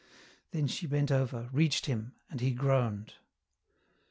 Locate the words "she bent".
0.65-1.11